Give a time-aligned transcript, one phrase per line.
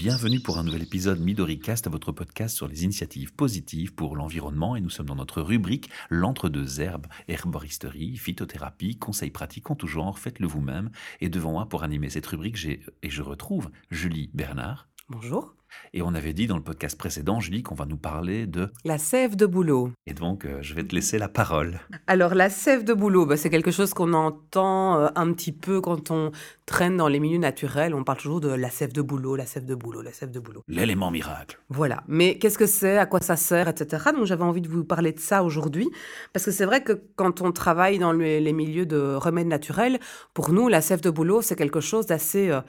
[0.00, 4.74] Bienvenue pour un nouvel épisode MidoriCast, votre podcast sur les initiatives positives pour l'environnement.
[4.74, 10.18] Et nous sommes dans notre rubrique L'entre-deux herbes, herboristerie, phytothérapie, conseils pratiques en tout genre.
[10.18, 10.88] Faites-le vous-même.
[11.20, 14.88] Et devant moi, pour animer cette rubrique, j'ai et je retrouve Julie Bernard.
[15.10, 15.56] Bonjour.
[15.92, 18.70] Et on avait dit dans le podcast précédent, Julie, qu'on va nous parler de...
[18.84, 19.90] La sève de bouleau.
[20.06, 21.80] Et donc, euh, je vais te laisser la parole.
[22.06, 25.80] Alors, la sève de bouleau, bah, c'est quelque chose qu'on entend euh, un petit peu
[25.80, 26.30] quand on
[26.64, 27.92] traîne dans les milieux naturels.
[27.92, 30.38] On parle toujours de la sève de bouleau, la sève de bouleau, la sève de
[30.38, 30.62] bouleau.
[30.68, 31.58] L'élément miracle.
[31.70, 32.04] Voilà.
[32.06, 32.96] Mais qu'est-ce que c'est?
[32.96, 33.66] À quoi ça sert?
[33.66, 34.10] Etc.
[34.14, 35.90] Donc, j'avais envie de vous parler de ça aujourd'hui.
[36.32, 39.98] Parce que c'est vrai que quand on travaille dans les milieux de remèdes naturels,
[40.34, 42.50] pour nous, la sève de bouleau, c'est quelque chose d'assez...
[42.50, 42.60] Euh,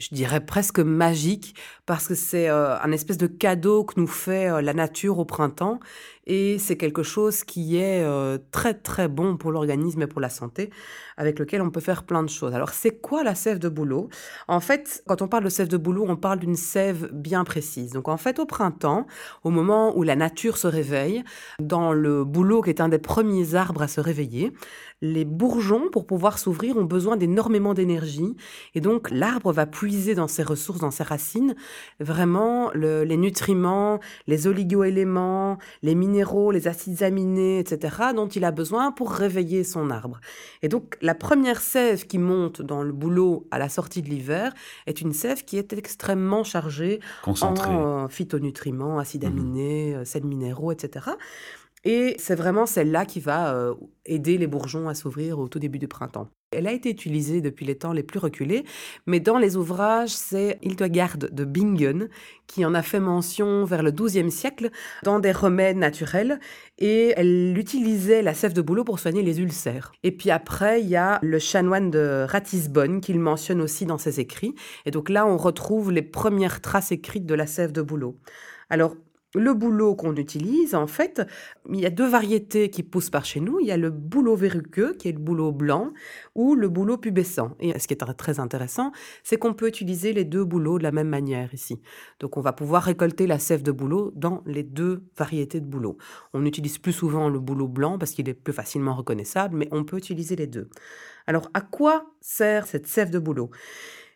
[0.00, 1.54] je dirais presque magique,
[1.86, 5.24] parce que c'est euh, un espèce de cadeau que nous fait euh, la nature au
[5.24, 5.78] printemps,
[6.32, 10.28] et c'est quelque chose qui est euh, très très bon pour l'organisme et pour la
[10.28, 10.70] santé,
[11.16, 12.54] avec lequel on peut faire plein de choses.
[12.54, 14.08] Alors c'est quoi la sève de bouleau?
[14.46, 17.90] En fait, quand on parle de sève de bouleau, on parle d'une sève bien précise.
[17.90, 19.08] Donc en fait, au printemps,
[19.42, 21.24] au moment où la nature se réveille,
[21.58, 24.52] dans le bouleau qui est un des premiers arbres à se réveiller,
[25.02, 28.36] les bourgeons, pour pouvoir s'ouvrir, ont besoin d'énormément d'énergie.
[28.74, 31.54] Et donc, l'arbre va puiser dans ses ressources, dans ses racines,
[32.00, 36.19] vraiment les nutriments, les oligoéléments, les minéraux,
[36.52, 40.20] les acides aminés, etc., dont il a besoin pour réveiller son arbre.
[40.62, 44.52] Et donc, la première sève qui monte dans le bouleau à la sortie de l'hiver
[44.86, 50.72] est une sève qui est extrêmement chargée en phytonutriments, acides mmh aminés, euh, sels minéraux,
[50.72, 51.10] etc.
[51.84, 55.78] Et c'est vraiment celle-là qui va euh, aider les bourgeons à s'ouvrir au tout début
[55.78, 56.28] du printemps.
[56.52, 58.64] Elle a été utilisée depuis les temps les plus reculés,
[59.06, 62.08] mais dans les ouvrages, c'est Hildegard de Bingen
[62.48, 64.70] qui en a fait mention vers le XIIe siècle
[65.04, 66.40] dans des remèdes naturels,
[66.78, 69.92] et elle utilisait la sève de bouleau pour soigner les ulcères.
[70.02, 74.18] Et puis après, il y a le chanoine de Ratisbonne qu'il mentionne aussi dans ses
[74.18, 78.16] écrits, et donc là, on retrouve les premières traces écrites de la sève de bouleau.
[78.70, 78.96] Alors,
[79.34, 81.22] le bouleau qu'on utilise, en fait,
[81.68, 83.60] il y a deux variétés qui poussent par chez nous.
[83.60, 85.92] Il y a le bouleau verruqueux, qui est le bouleau blanc,
[86.34, 87.56] ou le bouleau pubescent.
[87.60, 88.92] Et ce qui est très intéressant,
[89.22, 91.80] c'est qu'on peut utiliser les deux bouleaux de la même manière ici.
[92.18, 95.96] Donc on va pouvoir récolter la sève de bouleau dans les deux variétés de bouleau.
[96.32, 99.84] On utilise plus souvent le bouleau blanc parce qu'il est plus facilement reconnaissable, mais on
[99.84, 100.68] peut utiliser les deux.
[101.26, 103.50] Alors à quoi sert cette sève de bouleau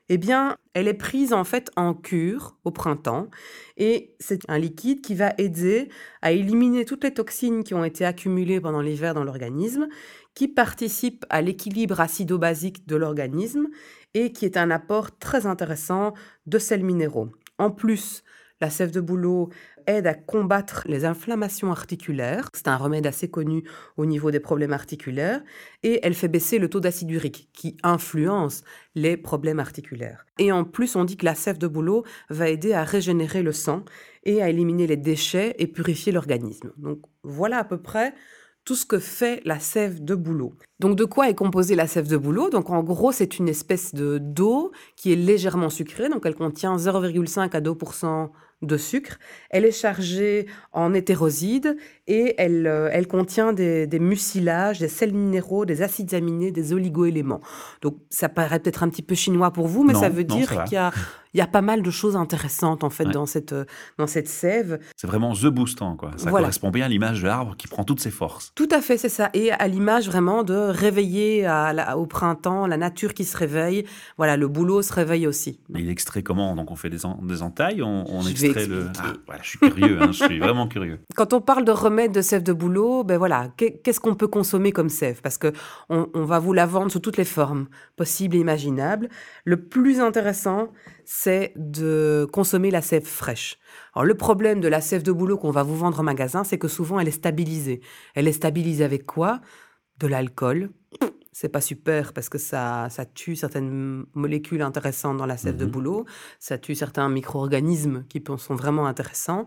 [0.09, 3.29] eh bien, elle est prise en fait en cure au printemps
[3.77, 5.89] et c'est un liquide qui va aider
[6.21, 9.89] à éliminer toutes les toxines qui ont été accumulées pendant l'hiver dans l'organisme,
[10.35, 13.69] qui participent à l'équilibre acido-basique de l'organisme
[14.13, 16.13] et qui est un apport très intéressant
[16.47, 17.31] de sels minéraux.
[17.59, 18.25] En plus,
[18.61, 19.51] la sève de bouleau
[19.87, 22.49] aide à combattre les inflammations articulaires.
[22.55, 23.65] C'est un remède assez connu
[23.97, 25.43] au niveau des problèmes articulaires.
[25.83, 28.65] Et elle fait baisser le taux d'acide urique qui influence
[28.95, 30.25] les problèmes articulaires.
[30.39, 33.53] Et en plus, on dit que la sève de bouleau va aider à régénérer le
[33.53, 33.85] sang
[34.25, 36.73] et à éliminer les déchets et purifier l'organisme.
[36.79, 38.15] Donc voilà à peu près
[38.65, 40.57] tout ce que fait la sève de bouleau.
[40.81, 42.51] Donc de quoi est composée la sève de bouleau?
[42.51, 46.77] Donc en gros, c'est une espèce de d'eau qui est légèrement sucrée, donc elle contient
[46.77, 48.31] 0,5 à 2%
[48.63, 49.19] de sucre.
[49.51, 51.77] Elle est chargée en hétérosides
[52.07, 56.73] et elle, euh, elle contient des, des, mucilages, des sels minéraux, des acides aminés, des
[56.73, 57.41] oligoéléments.
[57.83, 60.75] Donc ça paraît peut-être un petit peu chinois pour vous, mais ça veut dire qu'il
[60.75, 60.93] y a,
[61.35, 63.65] il y a pas mal de choses intéressantes en fait dans, cette, euh,
[63.99, 64.79] dans cette sève.
[64.97, 66.13] C'est vraiment the boostant, quoi.
[66.17, 68.53] Ça correspond bien à l'image de l'arbre qui prend toutes ses forces.
[68.55, 69.31] Tout à fait, c'est ça.
[69.35, 73.85] Et à l'image vraiment de réveiller à au printemps la nature qui se réveille.
[74.17, 75.61] Voilà, le boulot se réveille aussi.
[75.75, 76.55] Il extrait comment?
[76.55, 78.87] Donc on fait des, des entailles, on, on extrait le.
[78.99, 81.01] Ah, voilà, je suis curieux, hein, je suis vraiment curieux.
[81.15, 84.73] Quand on parle de remède de sève de bouleau, ben voilà, qu'est-ce qu'on peut consommer
[84.73, 85.21] comme sève?
[85.23, 85.53] Parce que
[85.89, 89.09] on, on va vous la vendre sous toutes les formes possibles et imaginables.
[89.45, 90.69] Le plus intéressant,
[91.05, 93.59] c'est de consommer la sève fraîche.
[93.95, 96.59] Alors le problème de la sève de bouleau qu'on va vous vendre en magasin, c'est
[96.59, 97.81] que souvent elle est stabilisée.
[98.15, 99.41] Elle est stabilisée avec quoi?
[99.99, 100.71] De l'alcool.
[101.33, 105.67] C'est pas super parce que ça, ça tue certaines molécules intéressantes dans la sève de
[105.67, 106.05] mmh bouleau,
[106.39, 109.45] ça tue certains micro-organismes qui sont vraiment intéressants.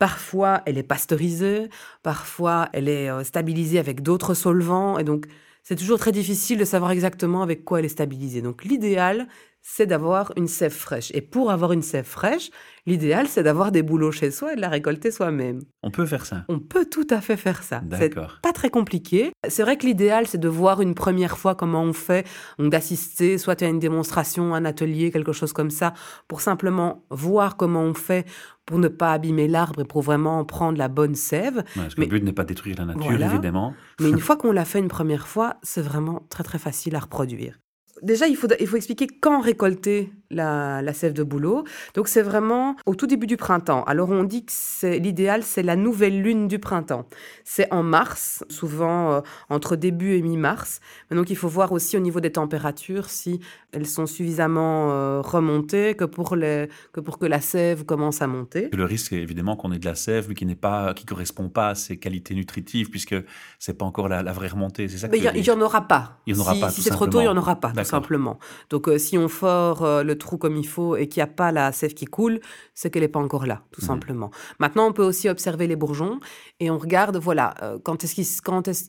[0.00, 1.68] Parfois, elle est pasteurisée,
[2.02, 5.26] parfois, elle est euh, stabilisée avec d'autres solvants, et donc
[5.62, 8.42] c'est toujours très difficile de savoir exactement avec quoi elle est stabilisée.
[8.42, 9.28] Donc l'idéal,
[9.70, 11.10] c'est d'avoir une sève fraîche.
[11.14, 12.50] Et pour avoir une sève fraîche,
[12.86, 15.60] l'idéal, c'est d'avoir des bouleaux chez soi et de la récolter soi-même.
[15.82, 16.46] On peut faire ça.
[16.48, 17.82] On peut tout à fait faire ça.
[17.98, 19.30] C'est pas très compliqué.
[19.46, 22.26] C'est vrai que l'idéal, c'est de voir une première fois comment on fait,
[22.58, 25.92] donc d'assister soit à une démonstration, un atelier, quelque chose comme ça,
[26.28, 28.26] pour simplement voir comment on fait
[28.64, 31.62] pour ne pas abîmer l'arbre et pour vraiment prendre la bonne sève.
[31.74, 33.74] parce que le but n'est pas détruire la nature, évidemment.
[34.00, 37.00] Mais une fois qu'on l'a fait une première fois, c'est vraiment très très facile à
[37.00, 37.58] reproduire
[38.02, 41.64] déjà, il faut, il faut expliquer quand récolter la, la sève de bouleau.
[41.94, 43.84] Donc c'est vraiment au tout début du printemps.
[43.84, 47.06] Alors on dit que c'est l'idéal, c'est la nouvelle lune du printemps.
[47.44, 50.80] C'est en mars, souvent euh, entre début et mi-mars.
[51.10, 53.40] Mais Donc il faut voir aussi au niveau des températures si
[53.72, 58.26] elles sont suffisamment euh, remontées que pour, les, que pour que la sève commence à
[58.26, 58.68] monter.
[58.72, 61.48] Le risque est évidemment qu'on ait de la sève mais qui n'est pas, qui correspond
[61.48, 63.16] pas à ses qualités nutritives puisque
[63.58, 64.88] c'est pas encore la, la vraie remontée.
[64.88, 65.08] C'est ça.
[65.08, 66.18] Mais il n'y en aura pas.
[66.26, 67.72] Il y en aura si, pas, Si c'est trop tôt, il n'y en aura pas,
[67.72, 68.38] tout simplement.
[68.70, 71.52] Donc, euh, si on euh, le trou comme il faut et qu'il n'y a pas
[71.52, 72.40] la sève qui coule,
[72.74, 73.86] c'est qu'elle n'est pas encore là, tout Mhm.
[73.86, 74.30] simplement.
[74.58, 76.20] Maintenant, on peut aussi observer les bourgeons
[76.60, 78.26] et on regarde, voilà, euh, quand est-ce qu'ils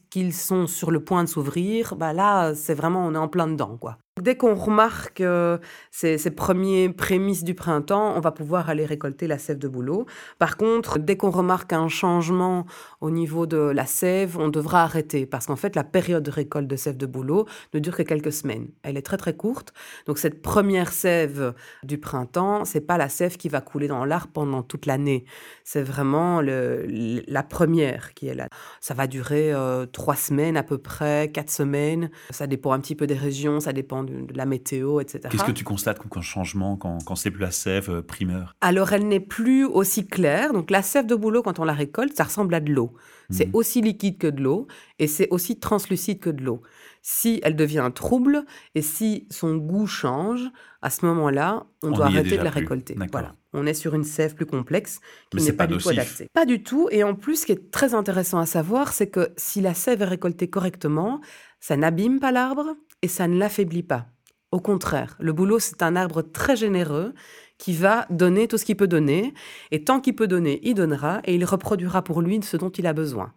[0.10, 1.96] qu'ils sont sur le point de s'ouvrir.
[1.96, 3.98] Bah là, c'est vraiment, on est en plein dedans, quoi.
[4.22, 5.58] Dès qu'on remarque euh,
[5.92, 10.06] ces, premiers prémices du printemps, on va pouvoir aller récolter la sève de bouleau.
[10.40, 12.66] Par contre, dès qu'on remarque un changement
[13.02, 16.68] au niveau de la sève, on devra arrêter parce qu'en fait, la période de récolte
[16.68, 18.68] de sève de bouleau ne dure que quelques semaines.
[18.84, 19.74] Elle est très très courte.
[20.06, 24.32] Donc cette première sève du printemps, c'est pas la sève qui va couler dans l'arbre
[24.34, 25.26] pendant toute l'année.
[25.64, 28.48] C'est vraiment la première qui est là.
[28.82, 32.10] Ça va durer euh, trois semaines à peu près, quatre semaines.
[32.32, 35.20] Ça dépend un petit peu des régions, ça dépend de, de la météo, etc.
[35.30, 38.56] Qu'est-ce que tu constates comme changement quand, quand c'est plus la sève euh, primeur?
[38.62, 40.52] Alors, elle n'est plus aussi claire.
[40.54, 42.94] Donc, la sève de bouleau, quand on la récolte, ça ressemble à de l'eau.
[43.32, 43.56] C'est Mhm.
[43.56, 44.68] aussi liquide que de l'eau
[44.98, 46.62] et c'est aussi translucide que de l'eau.
[47.04, 48.44] Si elle devient trouble
[48.76, 50.42] et si son goût change,
[50.82, 52.60] à ce moment-là, on, On doit arrêter de la plus.
[52.62, 52.96] récolter.
[52.96, 53.12] D'accord.
[53.22, 53.36] Voilà.
[53.54, 55.00] On est sur une sève plus complexe
[55.32, 56.28] qui n'est pas, pas du tout adaptée.
[56.34, 56.88] Pas du tout.
[56.92, 60.02] Et en plus, ce qui est très intéressant à savoir, c'est que si la sève
[60.02, 61.20] est récoltée correctement,
[61.60, 64.08] ça n'abîme pas l'arbre et ça ne l'affaiblit pas.
[64.52, 67.14] Au contraire, le bouleau, c'est un arbre très généreux
[67.60, 69.34] qui va donner tout ce qu'il peut donner.
[69.70, 72.88] Et tant qu'il peut donner, il donnera et il reproduira pour lui ce dont il
[72.88, 73.34] a besoin.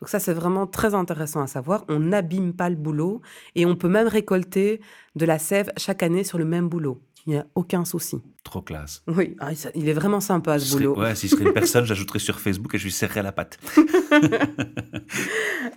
[0.00, 1.84] Donc ça, c'est vraiment très intéressant à savoir.
[1.88, 3.20] On n'abîme pas le bouleau
[3.54, 4.80] et on peut même récolter
[5.16, 7.02] de la sève chaque année sur le même bouleau.
[7.26, 8.20] Il n'y a aucun souci.
[8.42, 9.02] Trop classe.
[9.06, 10.98] Oui, ah, il est vraiment sympa ce boulot.
[10.98, 13.58] ouais, si je serais une personne, j'ajouterais sur Facebook et je lui serrerais la patte.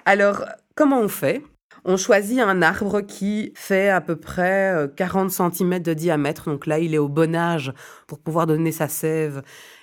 [0.05, 0.43] Alors,
[0.75, 1.41] comment on fait?
[1.85, 6.49] On choisit un arbre qui fait à peu près euh, 40 cm de diamètre.
[6.49, 7.71] Donc là, il est au bon âge
[8.07, 9.41] pour pouvoir donner sa sève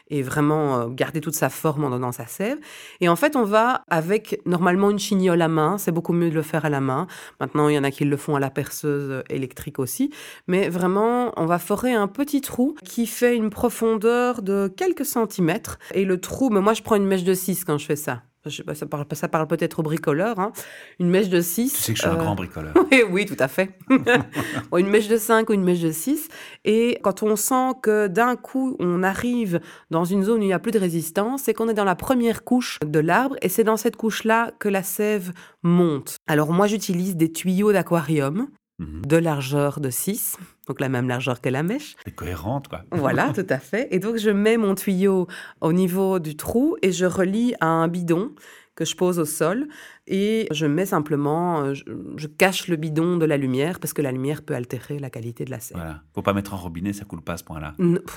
[0.09, 2.59] et vraiment euh, garder toute sa forme en donnant sa sève.
[3.01, 5.79] Et en fait, on va avec normalement une chignole à main.
[5.79, 7.07] C'est beaucoup mieux de le faire à la main.
[7.41, 10.11] Maintenant, il y en a qui le font à la perceuse électrique aussi.
[10.47, 15.79] Mais vraiment, on va forer un petit trou qui fait une profondeur de quelques centimètres.
[15.95, 18.23] Et le trou, mais moi, je prends une mèche de 6 quand je fais ça.
[18.47, 20.39] Je sais pas, ça parle, ça parle peut-être au bricoleur.
[20.39, 20.53] hein.
[20.99, 21.73] Une mèche de 6.
[21.73, 22.75] Tu sais que je suis un grand bricoleur.
[22.93, 23.79] oui, oui, tout à fait.
[24.77, 26.29] Une mèche de 5 ou une mèche de 6.
[26.65, 29.61] Et quand on sent que d'un coup, on arrive
[29.91, 31.95] dans une zone où il n'y a plus de résistance, c'est qu'on est dans la
[31.97, 35.33] première couche de l'arbre et c'est dans cette couche-là que la sève
[35.63, 36.17] monte.
[36.27, 39.03] Alors moi, j'utilise des tuyaux d'aquarium Mhm.
[39.07, 40.37] de largeur de 6,
[40.67, 41.95] donc la même largeur que la mèche.
[42.05, 42.83] C'est cohérente, quoi.
[42.91, 43.87] Voilà, tout à fait.
[43.93, 45.29] Et donc, je mets mon tuyau
[45.61, 48.33] au niveau du trou et je relie à un bidon
[48.75, 49.69] que je pose au sol
[50.07, 51.83] et je mets simplement, euh, je,
[52.17, 55.45] je cache le bidon de la lumière parce que la lumière peut altérer la qualité
[55.45, 55.77] de la sève.
[55.79, 56.03] Voilà.
[56.15, 57.75] Faut pas mettre un robinet, ça coule pas à ce point-là.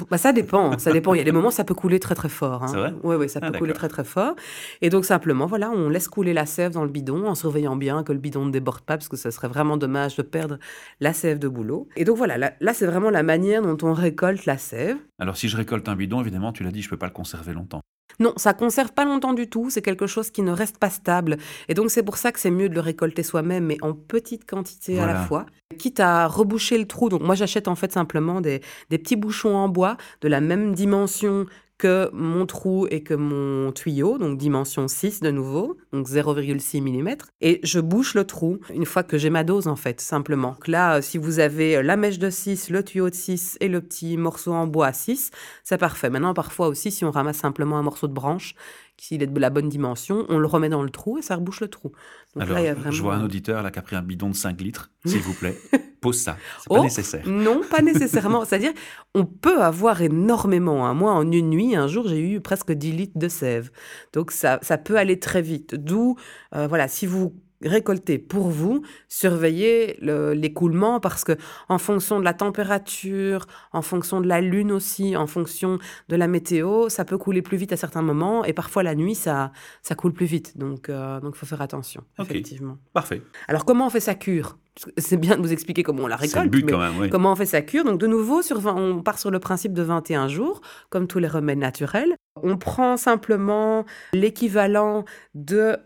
[0.09, 1.13] Bah ça dépend, ça dépend.
[1.13, 2.63] Il y a des moments ça peut couler très très fort.
[2.63, 2.67] hein.
[2.67, 2.93] C'est vrai?
[3.03, 4.35] Oui, oui, ça Ah, peut couler très très fort.
[4.81, 8.03] Et donc simplement, voilà, on laisse couler la sève dans le bidon en surveillant bien
[8.03, 10.57] que le bidon ne déborde pas parce que ce serait vraiment dommage de perdre
[10.99, 11.87] la sève de boulot.
[11.95, 14.97] Et donc voilà, là, là, c'est vraiment la manière dont on récolte la sève.
[15.19, 17.53] Alors, si je récolte un bidon, évidemment, tu l'as dit, je peux pas le conserver
[17.53, 17.81] longtemps.
[18.19, 21.37] Non, ça conserve pas longtemps du tout, c'est quelque chose qui ne reste pas stable.
[21.67, 24.49] Et donc c'est pour ça que c'est mieux de le récolter soi-même, mais en petite
[24.49, 25.45] quantité à la fois.
[25.77, 29.55] Quitte à reboucher le trou, donc moi j'achète en fait simplement des, des petits bouchons
[29.55, 31.45] en bois de la même dimension
[31.77, 37.15] que mon trou et que mon tuyau, donc dimension 6 de nouveau, donc 0,6 mm.
[37.41, 40.53] Et je bouche le trou une fois que j'ai ma dose en fait, simplement.
[40.53, 43.67] Donc là, euh, si vous avez la mèche de 6, le tuyau de 6 et
[43.67, 45.29] le petit morceau en bois à 6,
[45.63, 46.09] c'est parfait.
[46.09, 48.55] Maintenant, parfois aussi, si on ramasse simplement un morceau de branche,
[48.99, 51.61] s'il est de la bonne dimension, on le remet dans le trou et ça rebouche
[51.61, 51.91] le trou.
[52.35, 52.91] Donc Alors, là, il y a vraiment...
[52.91, 55.33] je vois un auditeur là qui a pris un bidon de 5 litres, s'il vous
[55.33, 55.57] plaît.
[56.01, 56.37] Pose ça.
[56.59, 57.27] C'est pas Oh, nécessaire.
[57.27, 58.45] Non, pas nécessairement.
[58.45, 58.73] C'est-à-dire,
[59.15, 60.85] on peut avoir énormément.
[60.87, 60.93] hein.
[60.93, 63.71] Moi, en une nuit, un jour, j'ai eu presque 10 litres de sève.
[64.13, 65.73] Donc, ça, ça peut aller très vite.
[65.75, 66.15] D'où,
[66.55, 71.33] euh, voilà, si vous récoltez pour vous, surveillez le- l'écoulement parce que
[71.69, 76.27] en fonction de la température, en fonction de la lune aussi, en fonction de la
[76.27, 79.95] météo, ça peut couler plus vite à certains moments et parfois la nuit, ça, ça
[79.95, 80.57] coule plus vite.
[80.57, 82.77] Donc, euh, donc, il faut faire attention, effectivement.
[82.93, 83.21] Parfait.
[83.47, 84.57] Alors, comment on fait sa cure?
[84.97, 86.51] C'est bien de vous expliquer comment on la C'est le récolte.
[86.51, 87.09] but mais quand même, oui.
[87.09, 87.83] Comment on fait sa cure?
[87.83, 90.61] Donc de nouveau, sur 20 on part sur le principe de 21 jours,
[90.91, 92.13] comme tous les remèdes naturels.
[92.43, 95.77] On prend simplement l'équivalent de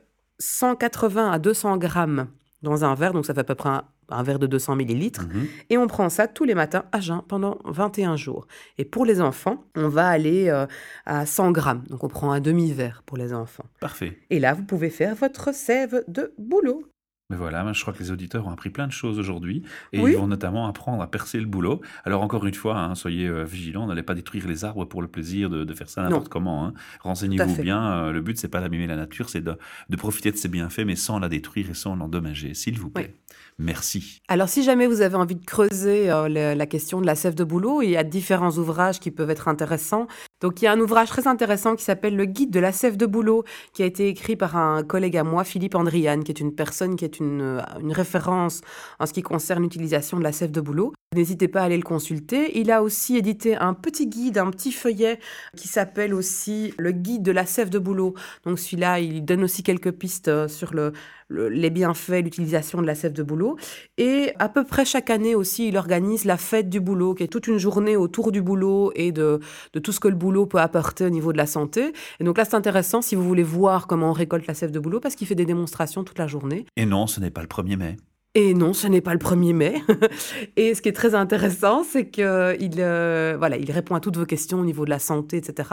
[0.41, 2.27] 180 à 200 grammes
[2.62, 5.27] dans un verre, donc ça fait à peu près un, un verre de 200 millilitres.
[5.27, 5.48] Mhm.
[5.69, 8.48] Et on prend ça tous les matins à jeun pendant 21 jours.
[8.77, 10.65] Et pour les enfants, on va aller euh,
[11.05, 11.83] à 100 grammes.
[11.89, 13.65] Donc on prend un demi-verre pour les enfants.
[13.79, 14.19] Parfait.
[14.29, 16.83] Et là, vous pouvez faire votre sève de boulot.
[17.31, 20.11] Mais voilà, je crois que les auditeurs ont appris plein de choses aujourd'hui et Oui.
[20.11, 21.81] ils vont notamment apprendre à percer le boulot.
[22.03, 25.07] Alors encore une fois, hein, soyez euh, vigilants, n'allez pas détruire les arbres pour le
[25.07, 26.65] plaisir de, de faire ça n'importe comment.
[26.67, 26.73] hein.
[27.01, 29.55] Renseignez-vous bien, euh, le but c'est pas d'abîmer la nature, c'est de,
[29.89, 33.15] de profiter de ses bienfaits mais sans la détruire et sans l'endommager, s'il vous plaît.
[33.58, 34.22] Merci.
[34.27, 37.43] Alors, si jamais vous avez envie de creuser euh, la question de la sève de
[37.43, 40.08] boulot, il y a différents ouvrages qui peuvent être intéressants.
[40.41, 42.98] Donc, il y a un ouvrage très intéressant qui s'appelle Le guide de la sève
[42.98, 43.43] de boulot,
[43.74, 46.96] qui a été écrit par un collègue à moi, Philippe Andriane, qui est une personne
[46.96, 48.62] qui est une, euh, une référence
[49.00, 50.93] en ce qui concerne l'utilisation de la sève de boulot.
[51.13, 52.58] N'hésitez pas à aller le consulter.
[52.58, 55.20] Il a aussi édité un petit guide, un petit feuillet
[55.58, 58.15] qui s'appelle aussi Le guide de la sève de boulot.
[58.46, 60.93] Donc, celui-là, il donne aussi quelques pistes euh, sur le,
[61.31, 63.57] le- les bienfaits, l'utilisation de la sève de boulot.
[63.97, 67.27] Et à peu près chaque année aussi, il organise la fête du boulot, qui est
[67.27, 69.39] toute une journée autour du boulot et de,
[69.73, 71.93] de tout ce que le boulot peut apporter au niveau de la santé.
[72.19, 74.79] Et donc là, c'est intéressant si vous voulez voir comment on récolte la sève de
[74.79, 76.65] boulot, parce qu'il fait des démonstrations toute la journée.
[76.77, 77.97] Et non, ce n'est pas le 1er mai.
[78.33, 79.83] Et non, ce n'est pas le 1er mai.
[80.55, 84.25] et ce qui est très intéressant, c'est qu'il euh, voilà, il répond à toutes vos
[84.25, 85.67] questions au niveau de la santé, etc.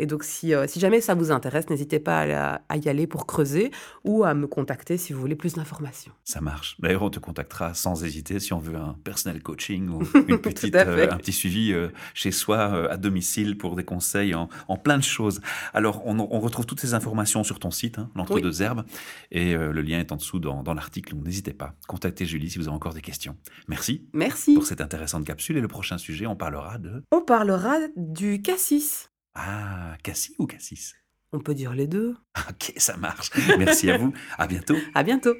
[0.00, 3.06] Et donc, si, euh, si jamais ça vous intéresse, n'hésitez pas à, à y aller
[3.06, 3.70] pour creuser
[4.02, 6.10] ou à me contacter si vous voulez plus d'informations.
[6.24, 6.74] Ça marche.
[6.80, 10.74] D'ailleurs, on te contactera sans hésiter si on veut un personnel coaching ou une petite,
[10.74, 14.98] euh, un petit suivi euh, chez soi, à domicile, pour des conseils en, en plein
[14.98, 15.40] de choses.
[15.74, 18.84] Alors, on, on retrouve toutes ces informations sur ton site, hein, l'entre-deux herbes,
[19.30, 21.14] et le lien est en dessous dans, dans l'article.
[21.14, 21.74] Donc, n'hésitez pas.
[22.00, 23.36] Contactez Julie si vous avez encore des questions.
[23.68, 24.54] Merci Merci.
[24.54, 25.58] pour cette intéressante capsule.
[25.58, 27.04] Et le prochain sujet, on parlera de...
[27.12, 29.10] On parlera du cassis.
[29.34, 30.94] Ah, Cassis ou Cassis?
[31.34, 32.16] On peut dire les deux.
[32.48, 33.30] Ok, ça marche.
[33.58, 34.14] Merci à vous.
[34.38, 34.76] À bientôt.
[34.94, 35.34] À bientôt.